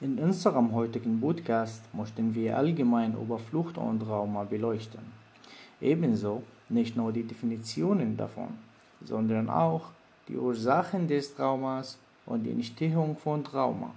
[0.00, 5.00] In unserem heutigen Podcast möchten wir allgemein über Flucht und Trauma beleuchten.
[5.80, 8.50] Ebenso nicht nur die Definitionen davon,
[9.04, 9.90] sondern auch
[10.28, 13.90] die Ursachen des Traumas und die Entstehung von Trauma.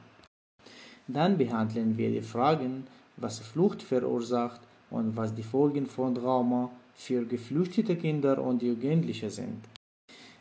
[1.08, 2.88] Dann behandeln wir die Fragen,
[3.18, 9.66] was Flucht verursacht und was die Folgen von Trauma für geflüchtete Kinder und Jugendliche sind.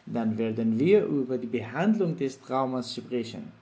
[0.06, 3.52] Dann werden wir über die Behandlung des Traumas sprechen,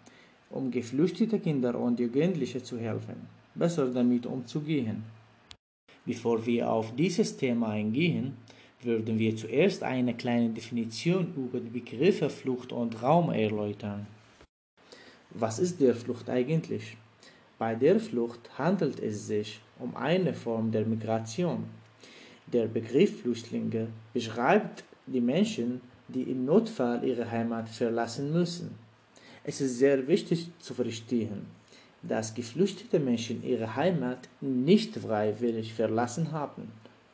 [0.50, 5.04] um geflüchtete Kinder und Jugendliche zu helfen, besser damit umzugehen.
[6.04, 8.36] Bevor wir auf dieses Thema eingehen,
[8.82, 14.06] würden wir zuerst eine kleine Definition über die Begriffe Flucht und Raum erläutern.
[15.30, 16.96] Was ist der Flucht eigentlich?
[17.58, 21.64] Bei der Flucht handelt es sich um eine Form der Migration.
[22.46, 28.87] Der Begriff Flüchtlinge beschreibt die Menschen, die im Notfall ihre Heimat verlassen müssen.
[29.44, 31.46] Es ist sehr wichtig zu verstehen,
[32.02, 36.70] dass geflüchtete Menschen ihre Heimat nicht freiwillig verlassen haben,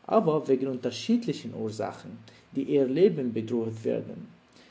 [0.06, 2.18] aber wegen unterschiedlichen Ursachen,
[2.52, 4.28] die ihr Leben bedroht werden,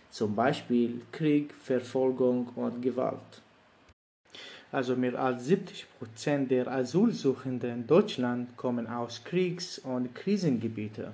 [0.09, 3.41] zum Beispiel Krieg, Verfolgung und Gewalt.
[4.71, 11.11] Also mehr als 70 Prozent der Asylsuchenden in Deutschland kommen aus Kriegs- und Krisengebieten.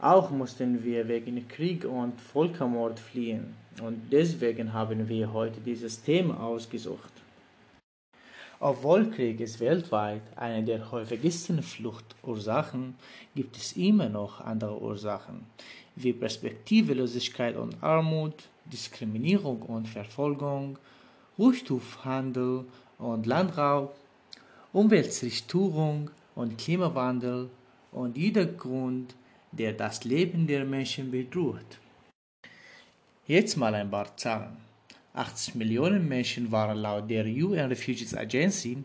[0.00, 6.40] Auch mussten wir wegen Krieg und Völkermord fliehen und deswegen haben wir heute dieses Thema
[6.40, 7.12] ausgesucht.
[8.58, 12.94] Obwohl Krieg ist weltweit eine der häufigsten Fluchtursachen,
[13.34, 15.44] gibt es immer noch andere Ursachen,
[15.94, 20.78] wie Perspektivlosigkeit und Armut, Diskriminierung und Verfolgung,
[21.38, 22.64] Rohstoffhandel
[22.98, 23.94] und Landraub,
[24.72, 27.50] Umweltzerstörung und Klimawandel
[27.92, 29.14] und jeder Grund,
[29.52, 31.78] der das Leben der Menschen bedroht.
[33.28, 34.56] Jetzt mal ein paar Zahlen.
[35.14, 38.84] 80 Millionen Menschen waren laut der UN Refugees Agency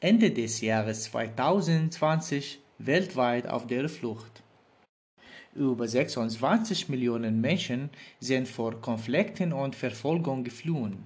[0.00, 4.42] Ende des Jahres 2020 weltweit auf der Flucht.
[5.54, 11.04] Über 26 Millionen Menschen sind vor Konflikten und Verfolgung geflohen.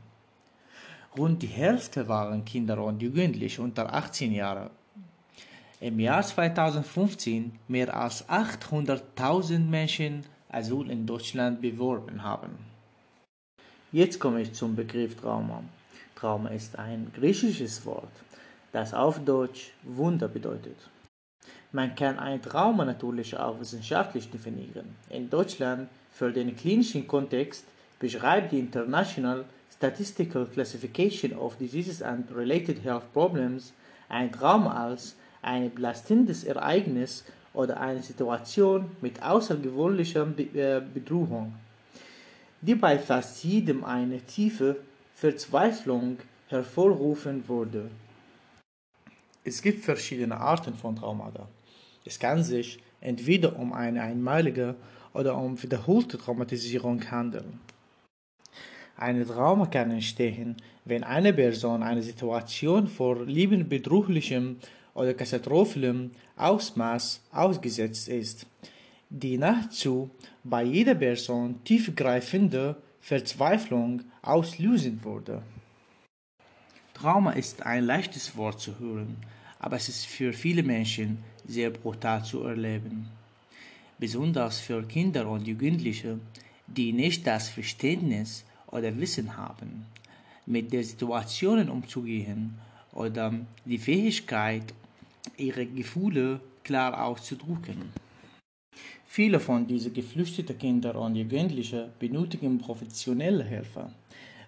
[1.18, 4.70] Rund die Hälfte waren Kinder und Jugendliche unter 18 Jahre.
[5.80, 12.69] Im Jahr 2015 mehr als 800.000 Menschen Asyl in Deutschland beworben haben.
[13.92, 15.64] Jetzt komme ich zum Begriff Trauma.
[16.14, 18.12] Trauma ist ein griechisches Wort,
[18.70, 20.76] das auf Deutsch Wunder bedeutet.
[21.72, 24.94] Man kann ein Trauma natürlich auch wissenschaftlich definieren.
[25.08, 27.64] In Deutschland für den klinischen Kontext
[27.98, 29.44] beschreibt die International
[29.76, 33.72] Statistical Classification of Diseases and Related Health Problems
[34.08, 37.24] ein Trauma als ein belastendes Ereignis
[37.54, 41.54] oder eine Situation mit außergewöhnlicher äh, Bedrohung,
[42.60, 44.76] die bei fast jedem eine tiefe
[45.14, 47.90] Verzweiflung hervorrufen würde.
[49.44, 51.48] Es gibt verschiedene Arten von Traumata.
[52.04, 54.74] Es kann sich entweder um eine einmalige
[55.14, 57.60] oder um wiederholte Traumatisierung handeln.
[58.96, 64.58] Eine Trauma kann entstehen, wenn eine Person einer Situation vor lebenbedrohlichem
[64.92, 68.46] oder katastrophalem Ausmaß ausgesetzt ist,
[69.10, 70.10] die nahezu
[70.44, 75.42] bei jeder Person tiefgreifende Verzweiflung auslösen würde.
[76.94, 79.16] Trauma ist ein leichtes Wort zu hören,
[79.58, 83.08] aber es ist für viele Menschen sehr brutal zu erleben.
[83.98, 86.20] Besonders für Kinder und Jugendliche,
[86.68, 89.86] die nicht das Verständnis oder Wissen haben,
[90.46, 92.58] mit der Situation umzugehen
[92.92, 93.34] oder
[93.64, 94.72] die Fähigkeit,
[95.36, 97.92] ihre Gefühle klar auszudrücken.
[99.12, 103.90] Viele von diesen geflüchteten Kindern und Jugendlichen benötigen professionelle Hilfe,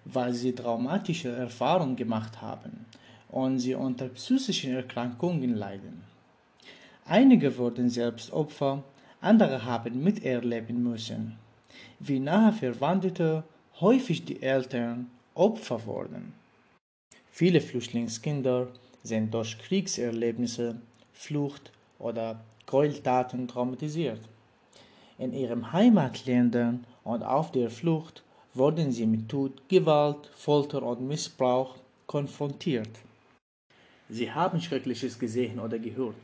[0.05, 2.85] weil sie traumatische Erfahrungen gemacht haben
[3.27, 6.05] und sie unter psychischen Erkrankungen leiden.
[7.03, 8.85] Einige wurden selbst Opfer,
[9.19, 11.35] andere haben miterleben müssen,
[11.99, 13.43] wie nahe Verwandte
[13.81, 16.31] häufig die Eltern Opfer wurden.
[17.31, 18.69] Viele Flüchtlingskinder
[19.03, 20.79] sind durch Kriegserlebnisse,
[21.11, 24.21] Flucht oder Gräueltaten traumatisiert.
[25.23, 28.23] In ihren Heimatländern und auf der Flucht
[28.53, 31.77] wurden sie mit Tod, Gewalt, Folter und Missbrauch
[32.07, 32.89] konfrontiert.
[34.09, 36.23] Sie haben Schreckliches gesehen oder gehört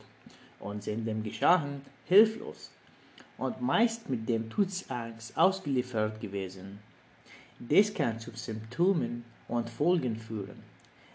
[0.58, 2.72] und sind dem Geschahen hilflos
[3.38, 6.80] und meist mit dem Todesangst ausgeliefert gewesen.
[7.58, 10.62] Das kann zu Symptomen und Folgen führen,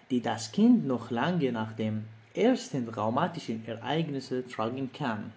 [0.09, 5.31] die das Kind noch lange nach dem ersten traumatischen Ereignis tragen kann.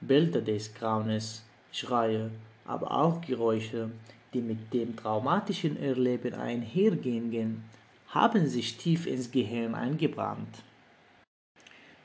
[0.00, 2.30] Bilder des Grauens, Schreie,
[2.64, 3.90] aber auch Geräusche,
[4.32, 7.64] die mit dem traumatischen Erleben einhergehen,
[8.08, 10.62] haben sich tief ins Gehirn eingebrannt.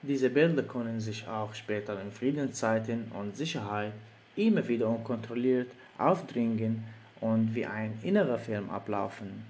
[0.01, 3.93] Diese Bilder können sich auch später in Friedenszeiten und Sicherheit
[4.35, 6.83] immer wieder unkontrolliert aufdringen
[7.21, 9.45] und wie ein innerer Film ablaufen.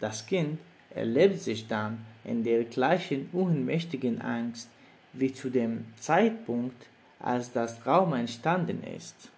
[0.00, 0.58] Das Kind
[0.94, 4.70] erlebt sich dann in der gleichen unmächtigen Angst
[5.12, 6.86] wie zu dem Zeitpunkt,
[7.22, 9.30] als das Trauma entstanden ist.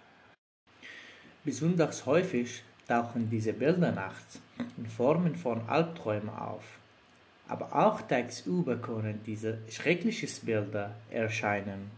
[1.43, 4.39] Besonders häufig tauchen diese Bilder nachts
[4.77, 6.63] in Formen von Albträumen auf.
[7.47, 11.91] Aber auch tagsüber können diese schrecklichen Bilder erscheinen.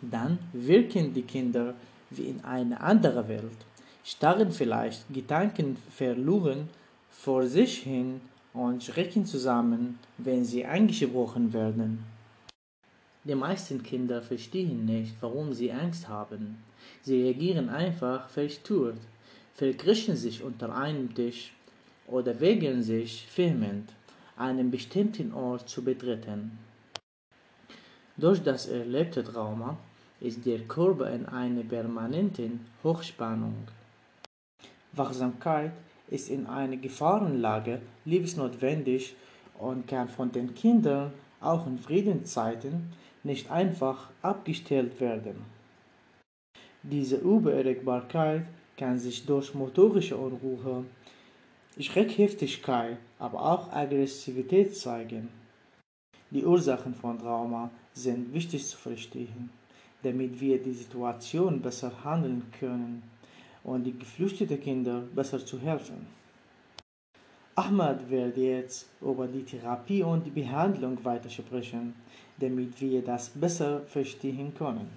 [0.00, 1.74] Dann wirken die Kinder
[2.10, 3.58] wie in eine andere Welt,
[4.04, 6.68] starren vielleicht Gedanken verloren
[7.10, 8.20] vor sich hin
[8.52, 12.04] und schrecken zusammen, wenn sie angesprochen werden.
[13.28, 16.64] Die meisten Kinder verstehen nicht, warum sie Angst haben.
[17.02, 18.96] Sie reagieren einfach verstört,
[19.52, 21.52] verkriechen sich unter einem Tisch
[22.06, 23.92] oder weigern sich vehement,
[24.38, 26.58] einen bestimmten Ort zu betreten.
[28.16, 29.76] Durch das erlebte Trauma
[30.20, 33.68] ist der Körper in einer permanenten Hochspannung.
[34.92, 35.72] Wachsamkeit
[36.08, 39.14] ist in einer Gefahrenlage lebensnotwendig
[39.58, 42.90] und kann von den Kindern auch in Friedenszeiten
[43.28, 45.36] nicht einfach abgestellt werden.
[46.82, 48.46] Diese Übererregbarkeit
[48.76, 50.84] kann sich durch motorische Unruhe,
[51.78, 55.28] Schreckheftigkeit, aber auch Aggressivität zeigen.
[56.30, 59.50] Die Ursachen von Trauma sind wichtig zu verstehen,
[60.02, 63.02] damit wir die Situation besser handeln können
[63.64, 66.06] und die geflüchteten Kinder besser zu helfen.
[67.54, 71.94] Ahmad wird jetzt über die Therapie und die Behandlung weiter sprechen,
[72.38, 74.90] damit wir das besser verstehen können.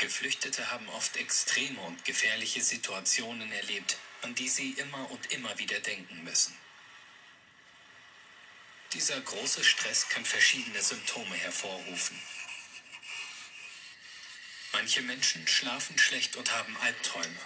[0.00, 5.80] Geflüchtete haben oft extreme und gefährliche Situationen erlebt, an die sie immer und immer wieder
[5.80, 6.56] denken müssen.
[8.92, 12.18] Dieser große Stress kann verschiedene Symptome hervorrufen.
[14.72, 17.40] Manche Menschen schlafen schlecht und haben Albträume.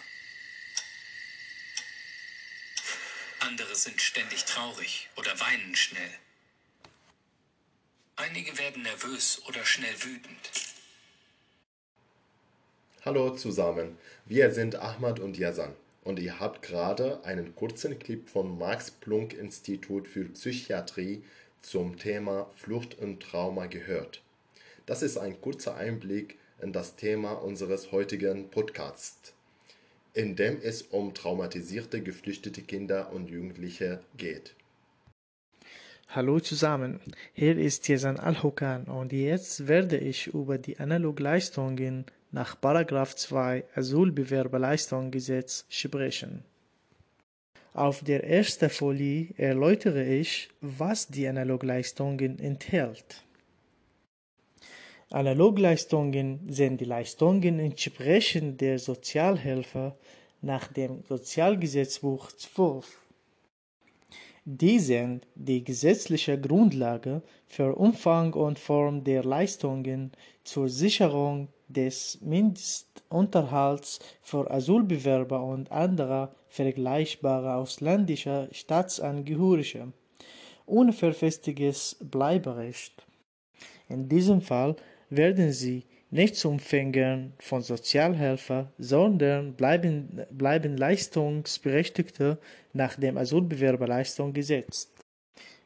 [3.40, 6.18] Andere sind ständig traurig oder weinen schnell.
[8.22, 10.76] Einige werden nervös oder schnell wütend.
[13.04, 15.74] Hallo zusammen, wir sind Ahmad und Yazan
[16.04, 21.24] und ihr habt gerade einen kurzen Clip vom Max Plunk Institut für Psychiatrie
[21.62, 24.22] zum Thema Flucht und Trauma gehört.
[24.86, 29.32] Das ist ein kurzer Einblick in das Thema unseres heutigen Podcasts,
[30.14, 34.54] in dem es um traumatisierte geflüchtete Kinder und Jugendliche geht.
[36.14, 37.00] Hallo zusammen,
[37.32, 46.44] hier ist Yazan Al-Hukan und jetzt werde ich über die Analogleistungen nach 2 Asylbewerberleistungsgesetz sprechen.
[47.72, 53.24] Auf der ersten Folie erläutere ich, was die Analogleistungen enthält.
[55.08, 59.96] Analogleistungen sind die Leistungen entsprechend der Sozialhilfe
[60.42, 63.01] nach dem Sozialgesetzbuch 12.
[64.44, 70.10] Die sind die gesetzliche Grundlage für Umfang und Form der Leistungen
[70.42, 79.92] zur Sicherung des Mindestunterhalts für Asylbewerber und andere vergleichbare ausländische Staatsangehörige
[80.66, 83.06] ohne verfestigtes Bleiberecht.
[83.88, 84.74] In diesem Fall
[85.08, 92.38] werden sie nicht zum Empfängern von Sozialhilfe, sondern bleiben, bleiben Leistungsberechtigte
[92.74, 94.92] nach dem Asylbewerberleistungsgesetz.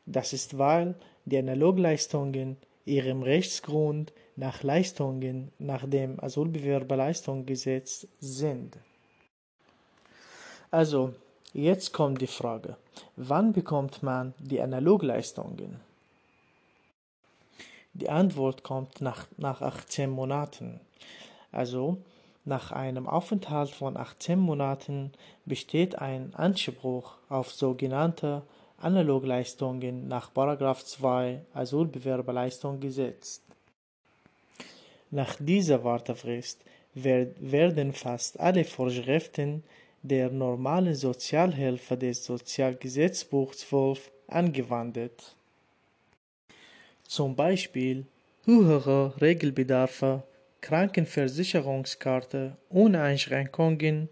[0.06, 8.78] Das ist, weil die Analogleistungen ihrem Rechtsgrund nach Leistungen nach dem Asylbewerberleistungsgesetz sind.
[10.70, 11.12] Also,
[11.52, 12.76] jetzt kommt die Frage,
[13.16, 15.85] wann bekommt man die Analogleistungen?
[17.98, 20.80] Die Antwort kommt nach, nach 18 Monaten.
[21.50, 21.96] Also
[22.44, 25.12] nach einem Aufenthalt von 18 Monaten
[25.46, 28.42] besteht ein Anspruch auf sogenannte
[28.76, 33.40] Analogleistungen nach 2 Asylbewerberleistungsgesetz.
[35.10, 36.60] Nach dieser Wartefrist
[36.92, 39.64] werden fast alle Vorschriften
[40.02, 45.35] der normalen Sozialhilfe des Sozialgesetzbuchs 12 angewandt
[47.08, 48.06] zum Beispiel
[48.44, 50.24] höhere Regelbedarfe,
[50.60, 54.08] Krankenversicherungskarte ohne Einschränkungen,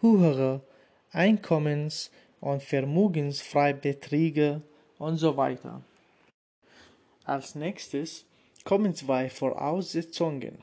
[0.00, 0.62] höhere
[1.10, 4.62] Einkommens- und Vermögensfreibeträge
[4.98, 5.82] und so weiter.
[7.24, 8.26] Als nächstes
[8.64, 10.58] kommen zwei Voraussetzungen,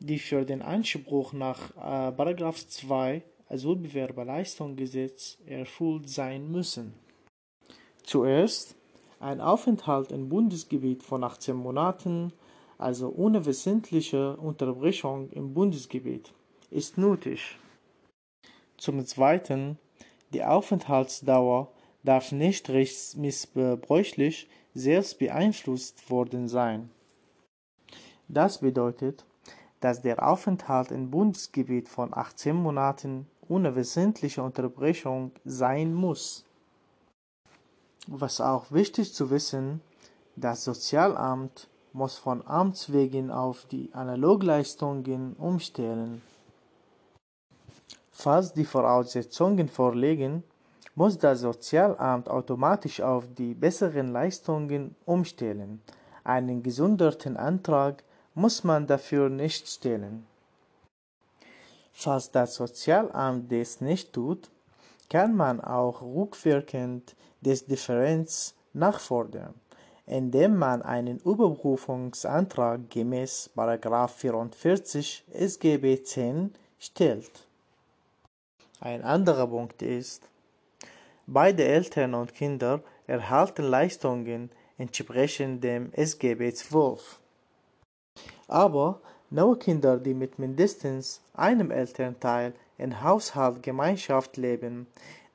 [0.00, 2.12] die für den Anspruch nach äh,
[2.68, 6.94] 2 Asylbewerberleistungsgesetz erfüllt sein müssen.
[8.02, 8.76] Zuerst
[9.20, 12.32] ein Aufenthalt im Bundesgebiet von 18 Monaten,
[12.78, 16.32] also ohne wesentliche Unterbrechung im Bundesgebiet,
[16.70, 17.58] ist nötig.
[18.76, 19.78] Zum Zweiten,
[20.32, 21.72] die Aufenthaltsdauer
[22.04, 26.90] darf nicht rechtsmissbräuchlich selbst beeinflusst worden sein.
[28.28, 29.24] Das bedeutet,
[29.80, 36.44] dass der Aufenthalt im Bundesgebiet von 18 Monaten ohne wesentliche Unterbrechung sein muss.
[38.10, 39.82] Was auch wichtig zu wissen,
[40.34, 46.22] das Sozialamt muss von Amts wegen auf die Analogleistungen umstellen.
[48.10, 50.42] Falls die Voraussetzungen vorliegen,
[50.94, 55.82] muss das Sozialamt automatisch auf die besseren Leistungen umstellen.
[56.24, 58.02] Einen gesonderten Antrag
[58.34, 60.26] muss man dafür nicht stellen.
[61.92, 64.48] Falls das Sozialamt dies nicht tut,
[65.08, 69.54] kann man auch rückwirkend des Differenz nachfordern,
[70.06, 77.46] indem man einen Überprüfungsantrag gemäß 44 SGB 10 stellt.
[78.80, 80.22] Ein anderer Punkt ist,
[81.26, 87.18] beide Eltern und Kinder erhalten Leistungen entsprechend dem SGB 12.
[88.46, 89.00] Aber
[89.30, 94.86] nur Kinder, die mit mindestens einem Elternteil in Haushaltsgemeinschaft leben,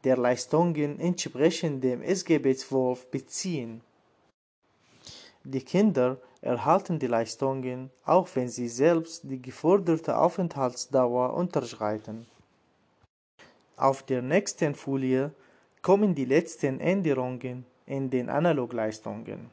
[0.03, 3.81] der Leistungen entsprechend dem SGB 12 beziehen.
[5.43, 12.25] Die Kinder erhalten die Leistungen, auch wenn sie selbst die geforderte Aufenthaltsdauer unterschreiten.
[13.75, 15.31] Auf der nächsten Folie
[15.81, 19.49] kommen die letzten Änderungen in den Analogleistungen.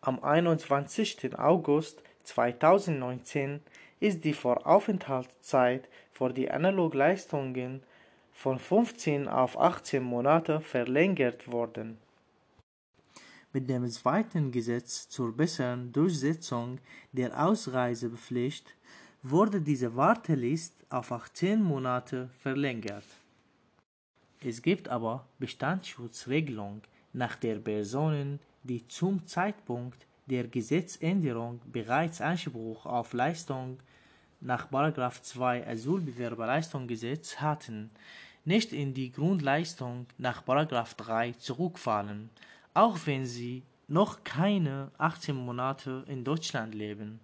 [0.00, 1.36] Am 21.
[1.38, 3.60] August 2019
[3.98, 7.82] ist die Voraufenthaltszeit für die Analogleistungen
[8.32, 11.98] von 15 auf 18 Monate verlängert worden.
[13.52, 16.78] Mit dem zweiten Gesetz zur besseren Durchsetzung
[17.12, 18.74] der Ausreisepflicht
[19.22, 23.04] wurde diese Wartelist auf 18 Monate verlängert.
[24.40, 26.82] Es gibt aber Bestandsschutzregelung,
[27.12, 33.78] nach der Personen, die zum Zeitpunkt der Gesetzänderung bereits Anspruch auf Leistung
[34.46, 37.90] nach 2 Asylbewerberleistungsgesetz hatten,
[38.44, 40.42] nicht in die Grundleistung nach
[40.94, 42.30] 3 zurückfallen,
[42.72, 47.18] auch wenn sie noch keine 18 Monate in Deutschland leben.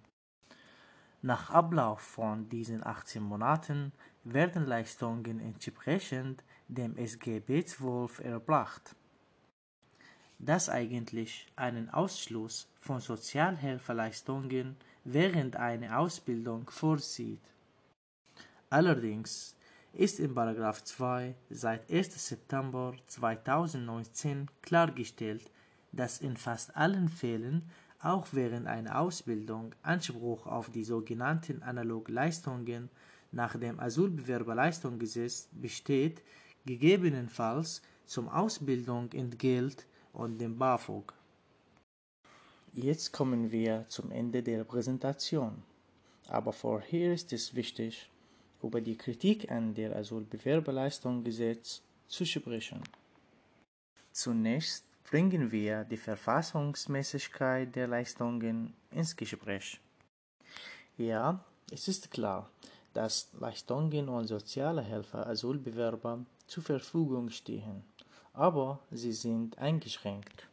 [1.21, 3.93] Nach Ablauf von diesen 18 Monaten
[4.25, 8.95] werden Leistungen entsprechend dem SGB 12 erbracht,
[10.39, 17.41] das eigentlich einen Ausschluss von Sozialhilfeleistungen während einer Ausbildung vorsieht.
[18.69, 19.55] Allerdings
[19.93, 22.27] ist in 2 seit 1.
[22.27, 25.51] September 2019 klargestellt,
[25.91, 27.69] dass in fast allen Fällen
[27.99, 32.89] auch während einer Ausbildung Anspruch auf die sogenannten Analogleistungen
[33.31, 36.21] nach dem Asylbewerberleistungsgesetz besteht,
[36.65, 41.13] gegebenenfalls zum Ausbildungsentgelt und dem BAföG.
[42.75, 45.61] Jetzt kommen wir zum Ende der Präsentation.
[46.27, 48.09] Aber vorher ist es wichtig,
[48.63, 52.81] über die Kritik an der Asylbewerberleistungsgesetz zu sprechen.
[54.11, 59.79] Zunächst bringen wir die Verfassungsmäßigkeit der Leistungen ins Gespräch.
[60.97, 62.49] Ja, es ist klar,
[62.93, 67.83] dass Leistungen und soziale Hilfe Asylbewerber zur Verfügung stehen,
[68.33, 70.47] aber sie sind eingeschränkt.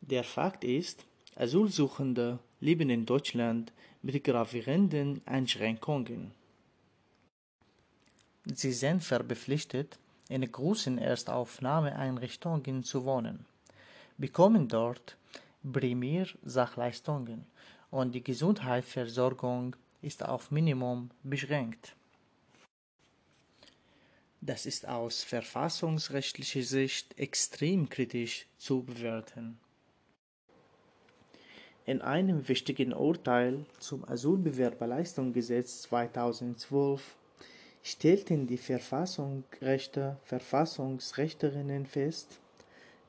[0.00, 3.72] Der Fakt ist, Asylsuchende leben in Deutschland
[4.02, 6.32] mit gravierenden Einschränkungen.
[8.44, 9.98] Sie sind verpflichtet,
[10.28, 13.44] in großen Erstaufnahmeeinrichtungen zu wohnen,
[14.16, 15.16] bekommen dort
[15.62, 17.46] Primär-Sachleistungen
[17.90, 21.96] und die Gesundheitsversorgung ist auf Minimum beschränkt.
[24.40, 29.58] Das ist aus verfassungsrechtlicher Sicht extrem kritisch zu bewerten.
[31.88, 37.14] In einem wichtigen Urteil zum Asylbewerberleistungsgesetz 2012
[37.84, 42.40] stellten die Verfassungsrechte Verfassungsrechterinnen fest,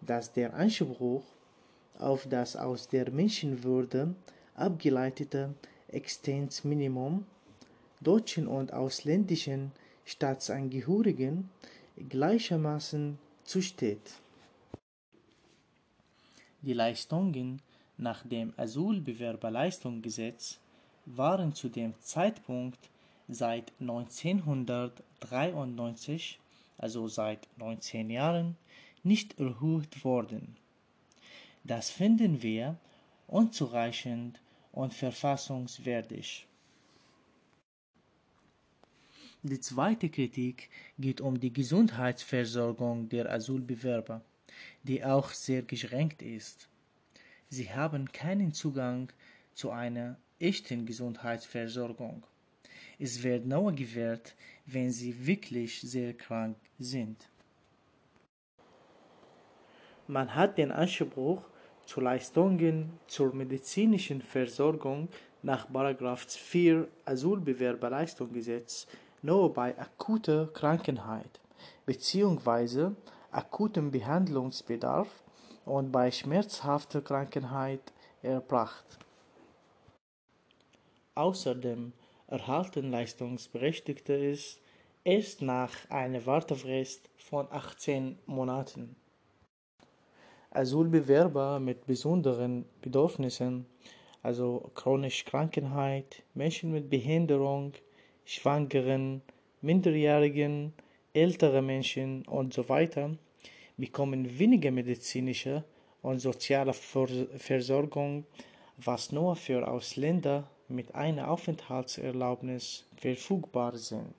[0.01, 1.23] dass der Anspruch
[1.97, 4.13] auf das aus der Menschenwürde
[4.53, 5.55] abgeleitete
[5.87, 7.25] Existenzminimum
[7.99, 9.71] deutschen und ausländischen
[10.05, 11.49] Staatsangehörigen
[12.09, 14.11] gleichermaßen zusteht.
[16.61, 17.59] Die Leistungen
[17.97, 20.59] nach dem Asylbewerberleistungsgesetz
[21.05, 22.89] waren zu dem Zeitpunkt
[23.27, 26.39] seit 1993,
[26.77, 28.57] also seit 19 Jahren,
[29.03, 30.57] nicht erhöht worden.
[31.63, 32.77] Das finden wir
[33.27, 36.47] unzureichend und verfassungswürdig.
[39.43, 44.21] Die zweite Kritik geht um die Gesundheitsversorgung der Asylbewerber,
[44.83, 46.69] die auch sehr geschränkt ist.
[47.49, 49.11] Sie haben keinen Zugang
[49.53, 52.25] zu einer echten Gesundheitsversorgung.
[52.99, 54.35] Es wird nur gewährt,
[54.65, 57.29] wenn sie wirklich sehr krank sind.
[60.07, 61.49] Man hat den Anspruch
[61.85, 65.09] zu Leistungen zur medizinischen Versorgung
[65.41, 68.87] nach 4 Asylbewerberleistungsgesetz
[69.21, 71.39] nur bei akuter Krankheit
[71.85, 72.91] bzw.
[73.31, 75.07] akutem Behandlungsbedarf
[75.67, 78.97] und bei schmerzhafter Krankheit erbracht.
[81.15, 81.93] Außerdem
[82.27, 84.59] erhalten Leistungsberechtigte es
[85.03, 88.95] erst nach einer Wartefrist von 18 Monaten.
[90.51, 93.65] Asylbewerber mit besonderen Bedürfnissen,
[94.23, 97.73] also chronische Krankheit, Menschen mit Behinderung,
[98.25, 99.21] Schwangeren,
[99.61, 100.73] Minderjährigen,
[101.13, 103.17] ältere Menschen und so weiter,
[103.77, 105.63] bekommen weniger medizinische
[106.01, 108.25] und soziale Versorgung,
[108.77, 114.13] was nur für Ausländer mit einer Aufenthaltserlaubnis verfügbar sind.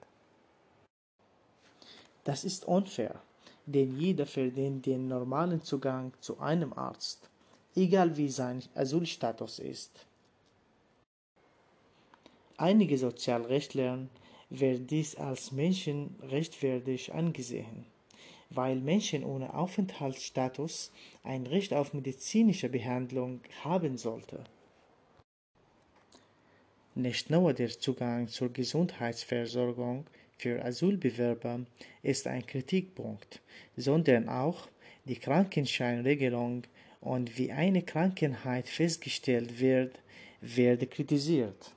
[2.25, 3.23] Das ist unfair,
[3.67, 7.31] denn jeder verdient den normalen Zugang zu einem Arzt,
[7.75, 10.07] egal wie sein Asylstatus ist.
[12.57, 14.09] Einige Sozialrechtler
[14.51, 17.87] werden dies als menschenrechtwürdig angesehen,
[18.51, 24.45] weil Menschen ohne Aufenthaltsstatus ein Recht auf medizinische Behandlung haben sollten.
[26.95, 31.61] Nicht nur der Zugang zur Gesundheitsversorgung für Asylbewerber
[32.03, 33.41] ist ein Kritikpunkt,
[33.77, 34.69] sondern auch
[35.05, 36.65] die Krankenscheinregelung
[37.01, 40.01] und wie eine Krankheit festgestellt wird,
[40.41, 41.73] werde kritisiert.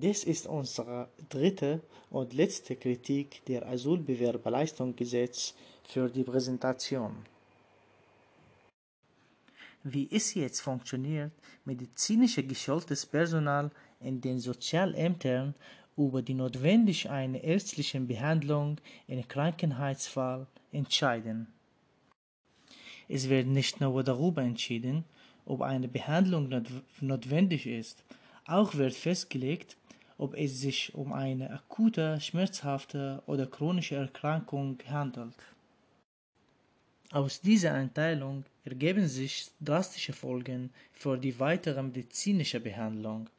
[0.00, 1.80] Das ist unsere dritte
[2.10, 5.54] und letzte Kritik der Asylbewerberleistungsgesetz
[5.88, 7.16] für die Präsentation.
[9.82, 11.32] Wie es jetzt funktioniert,
[11.64, 15.54] medizinisch geschultes Personal in den Sozialämtern
[15.96, 21.48] über die Notwendigkeit einer ärztlichen Behandlung in Krankheitsfall entscheiden.
[23.08, 25.04] Es wird nicht nur darüber entschieden,
[25.44, 26.66] ob eine Behandlung not
[27.00, 28.04] notwendig ist,
[28.46, 29.76] auch wird festgelegt,
[30.18, 35.34] ob es sich um eine akute, schmerzhafte oder chronische Erkrankung handelt.
[37.10, 43.30] Aus dieser Einteilung ergeben sich drastische Folgen für die weitere medizinische Behandlung.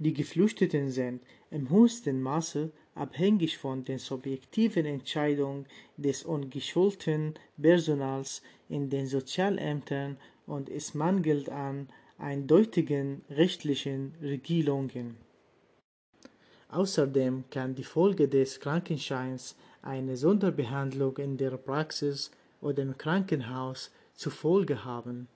[0.00, 8.90] Die Geflüchteten sind im höchsten Maße abhängig von den subjektiven Entscheidungen des ungeschulten Personals in
[8.90, 11.88] den Sozialämtern und es mangelt an
[12.18, 15.16] eindeutigen rechtlichen Regelungen.
[16.70, 24.32] Außerdem kann die Folge des Krankenscheins eine Sonderbehandlung in der Praxis oder im Krankenhaus zur
[24.32, 25.28] Folge haben.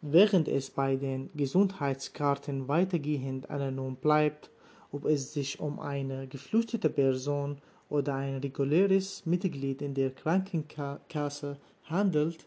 [0.00, 4.50] Während es bei den Gesundheitskarten weitergehend anonym bleibt,
[4.92, 12.46] ob es sich um eine geflüchtete Person oder ein reguläres Mitglied in der Krankenkasse handelt,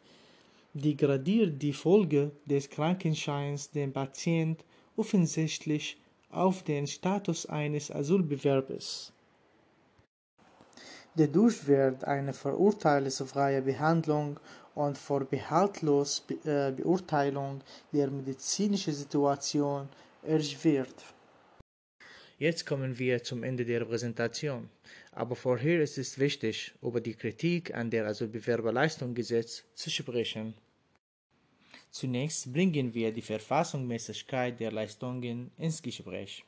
[0.80, 4.64] degradiert die Folge des Krankenscheins den Patient
[4.96, 5.98] offensichtlich
[6.32, 9.12] auf den Status eines Asylbewerbers.
[11.16, 14.40] Dadurch wird eine verurteilungsfreie Behandlung
[14.76, 17.62] und vorbehaltlos Be Beurteilung
[17.92, 19.90] der medizinischen Situation
[20.24, 20.96] erschwert.
[22.38, 24.70] Jetzt kommen wir zum Ende der Präsentation.
[25.12, 30.54] Aber vorher ist es wichtig, über die Kritik an der Asylbewerberleistungsgesetz zu sprechen.
[31.92, 36.44] Zunächst bringen wir die Verfassungsmäßigkeit der Leistungen ins Gespräch.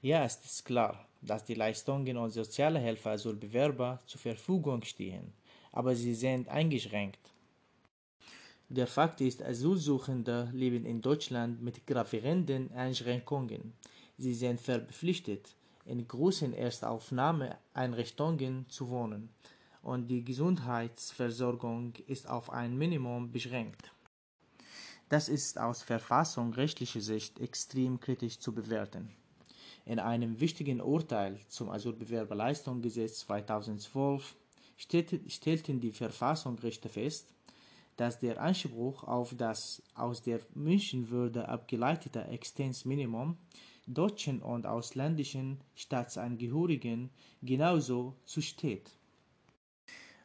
[0.00, 5.32] Ja, es ist klar, dass die Leistungen und soziale Hilfe Asylbewerber zur Verfügung stehen,
[5.72, 7.18] aber sie sind eingeschränkt.
[8.68, 13.74] Der Fakt ist, Asylsuchende leben in Deutschland mit gravierenden Einschränkungen.
[14.16, 15.54] Sie sind verpflichtet,
[15.84, 19.28] in großen Erstaufnahmeeinrichtungen zu wohnen
[19.82, 23.90] und die Gesundheitsversorgung ist auf ein Minimum beschränkt.
[25.12, 29.10] Das ist aus verfassungsrechtlicher Sicht extrem kritisch zu bewerten.
[29.84, 34.34] In einem wichtigen Urteil zum Asylbewerberleistungsgesetz 2012
[34.78, 37.26] stellten die Verfassungsrichter fest,
[37.98, 43.36] dass der Anspruch auf das aus der Menschenwürde abgeleitete Existenzminimum
[43.86, 47.10] deutschen und ausländischen Staatsangehörigen
[47.42, 48.90] genauso zusteht.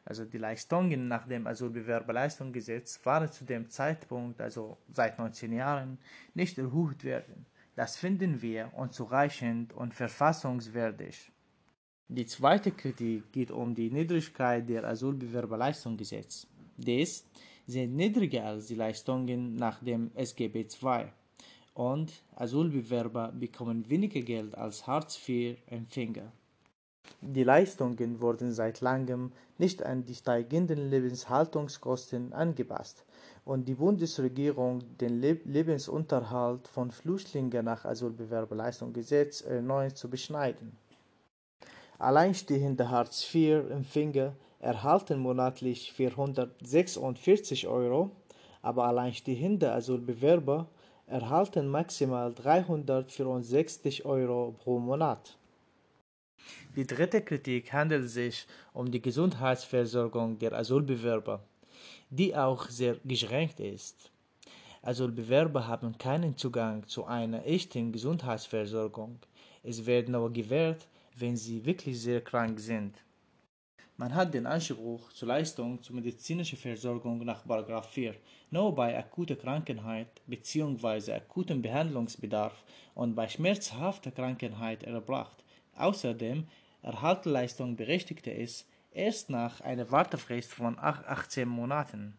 [0.08, 5.98] Also die Leistungen nach dem Asylbewerberleistungsgesetz waren zu dem Zeitpunkt, also seit 19 Jahren,
[6.32, 7.44] nicht erhöht werden.
[7.76, 11.30] Das finden wir unzureichend und verfassungswürdig.
[12.08, 16.46] Die zweite Kritik geht um die Niedrigkeit der Asylbewerberleistungsgesetz.
[16.78, 17.26] Dies
[17.66, 21.12] sind niedriger als die Leistungen nach dem SGB II
[21.74, 26.32] und Asylbewerber bekommen weniger Geld als Hartz-IV-Empfänger.
[27.20, 33.04] Die Leistungen wurden seit langem nicht an die steigenden Lebenshaltungskosten angepasst
[33.44, 40.76] und die Bundesregierung den Le Lebensunterhalt von Flüchtlingen nach Asylbewerberleistungsgesetz erneut zu beschneiden.
[41.98, 48.12] Alleinstehende Hartz-IV-Empfänger erhalten monatlich 446 Euro,
[48.62, 50.68] aber alleinstehende Asylbewerber
[51.06, 55.36] erhalten maximal 364 Euro pro Monat.
[56.76, 61.42] Die dritte Kritik handelt sich um die Gesundheitsversorgung der Asylbewerber,
[62.10, 64.10] die auch sehr geschränkt ist.
[64.82, 69.18] Asylbewerber haben keinen Zugang zu einer echten Gesundheitsversorgung.
[69.62, 72.94] Es wird nur gewährt, wenn sie wirklich sehr krank sind.
[73.96, 77.42] Man hat den Anspruch zur Leistung zur medizinischen Versorgung nach
[77.84, 78.14] 4
[78.50, 81.14] nur bei akuter Krankheit bzw.
[81.14, 82.62] akutem Behandlungsbedarf
[82.94, 85.42] und bei schmerzhafter Krankheit erbracht.
[85.78, 86.46] Außerdem
[86.82, 92.16] erhalten Leistungsberechtigte es erst nach einer Wartefrist von 18 Monaten.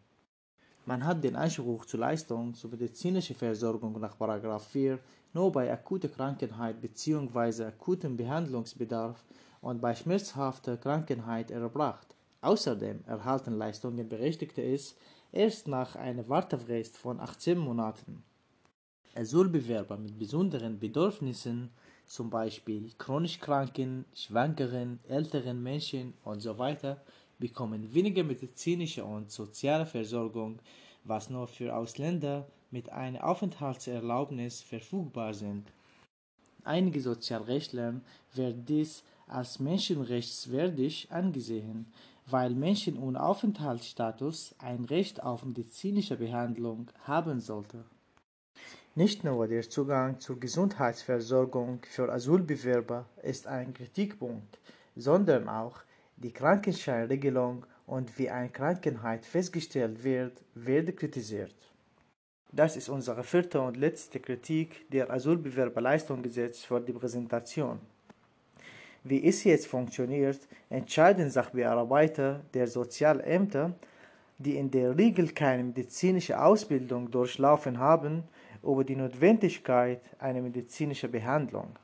[0.86, 4.16] Man hat den Anspruch zur Leistung zur medizinischen Versorgung nach
[4.60, 4.98] 4
[5.34, 7.64] nur bei akuter Krankheit bzw.
[7.64, 9.22] akutem Behandlungsbedarf
[9.60, 12.16] und bei schmerzhafter Krankheit erbracht.
[12.40, 14.96] Außerdem erhalten Leistungen Berechtigte es
[15.32, 18.24] erst nach einer Wartefrist von 18 Monaten.
[19.14, 21.70] Asylbewerber mit besonderen Bedürfnissen,
[22.10, 26.96] zum Beispiel chronisch Kranken, Schwangeren, älteren Menschen usw.,
[27.38, 30.58] bekommen weniger medizinische und soziale Versorgung,
[31.04, 35.72] was nur für Ausländer mit einer Aufenthaltserlaubnis verfügbar sind.
[36.64, 38.00] Einige Sozialrechtler
[38.34, 41.86] werden dies als menschenrechtswürdig angesehen,
[42.26, 47.84] weil Menschen ohne Aufenthaltsstatus ein Recht auf medizinische Behandlung haben sollten.
[48.96, 54.58] Nicht nur der Zugang zur Gesundheitsversorgung für Asylbewerber ist ein Kritikpunkt,
[54.96, 55.78] sondern auch
[56.16, 61.54] die Krankenscheinregelung und wie eine Krankheit festgestellt wird, wird kritisiert.
[62.50, 67.78] Das ist unsere vierte und letzte Kritik der Asylbewerberleistungsgesetz für die Präsentation.
[69.04, 73.72] Wie es jetzt funktioniert, entscheiden Sachbearbeiter der Sozialämter,
[74.38, 78.24] die in der Regel keine medizinische Ausbildung durchlaufen haben,
[78.62, 81.78] über die Notwendigkeit einer medizinischen Behandlung.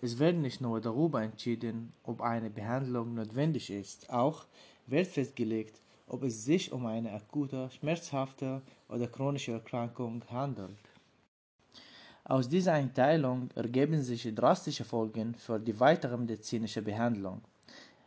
[0.00, 4.46] Es wird nicht nur darüber entschieden, ob eine Behandlung notwendig ist, auch
[4.86, 10.78] wird festgelegt, ob es sich um eine akute, schmerzhafte oder chronische Erkrankung handelt.
[12.24, 17.40] Aus dieser Einteilung ergeben sich drastische Folgen für die weitere medizinische Behandlung.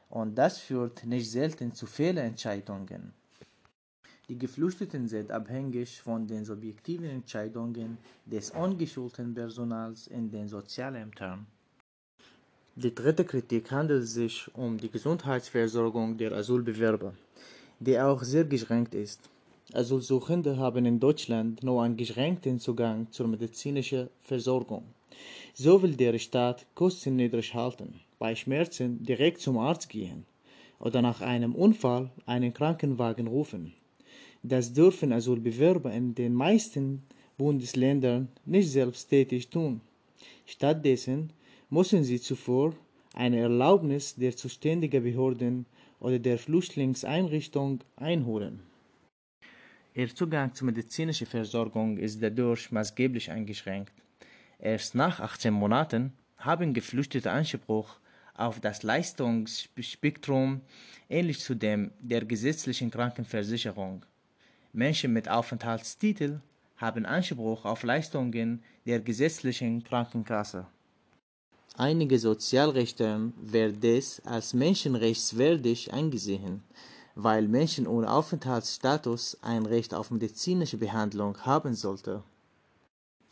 [0.09, 3.13] Und das führt nicht selten zu Fehlentscheidungen.
[4.29, 11.47] Die Geflüchteten sind abhängig von den subjektiven Entscheidungen des ungeschulten Personals in den Sozialämtern.
[12.75, 17.13] Die dritte Kritik handelt sich um die Gesundheitsversorgung der Asylbewerber
[17.79, 19.29] die auch sehr geschränkt ist.
[19.73, 24.83] Asylsuchende haben in Deutschland nur einen geschränkten Zugang zur medizinischen Versorgung.
[25.53, 30.25] So will der Staat Kosten niedrig halten, bei Schmerzen direkt zum Arzt gehen
[30.79, 33.73] oder nach einem Unfall einen Krankenwagen rufen.
[34.43, 37.03] Das dürfen Asylbewerber in den meisten
[37.37, 39.81] Bundesländern nicht selbsttätig tun.
[40.45, 41.31] Stattdessen
[41.69, 42.73] müssen sie zuvor
[43.13, 45.65] eine Erlaubnis der zuständigen Behörden
[45.99, 48.61] oder der Flüchtlingseinrichtung einholen.
[49.93, 53.93] Ihr Zugang zur medizinischen Versorgung ist dadurch maßgeblich eingeschränkt.
[54.59, 57.99] Erst nach 18 Monaten haben Geflüchtete Anspruch
[58.35, 60.61] auf das Leistungsspektrum
[61.09, 64.05] ähnlich zu dem der gesetzlichen Krankenversicherung.
[64.73, 66.41] Menschen mit Aufenthaltstitel
[66.77, 70.67] haben Anspruch auf Leistungen der gesetzlichen Krankenkasse.
[71.75, 76.61] Einige Sozialrechte werden dies als menschenrechtswürdig angesehen,
[77.15, 82.21] weil Menschen ohne Aufenthaltsstatus ein Recht auf medizinische Behandlung haben sollten.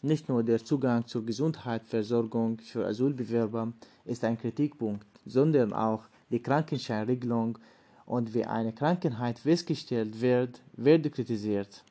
[0.01, 3.73] Nicht nur der Zugang zur Gesundheitsversorgung für Asylbewerber
[4.05, 7.59] ist ein Kritikpunkt, sondern auch die Krankenscheinregelung
[8.07, 11.83] und wie eine Krankheit festgestellt wird, werde kritisiert.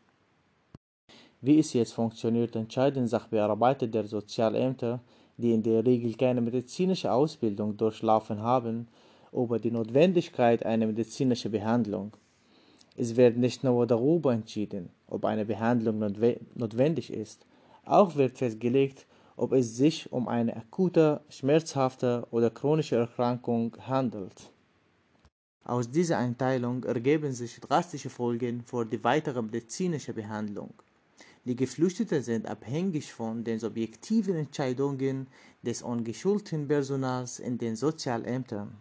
[1.42, 5.00] Wie es jetzt funktioniert, entscheiden Sachbearbeiter der Sozialämter,
[5.36, 8.88] die in der Regel keine medizinische Ausbildung durchlaufen haben,
[9.30, 12.16] über die Notwendigkeit einer medizinischen Behandlung.
[12.96, 15.98] Es wird nicht nur darüber entschieden, ob eine Behandlung
[16.54, 17.46] notwendig ist,
[17.84, 24.50] auch wird festgelegt, ob es sich um eine akute, schmerzhafte oder chronische Erkrankung handelt.
[25.68, 30.72] Aus dieser Einteilung ergeben sich drastische Folgen für die weitere medizinische Behandlung.
[31.44, 35.26] Die Geflüchteten sind abhängig von den subjektiven Entscheidungen
[35.62, 38.76] des ungeschulten Personals in den Sozialämtern.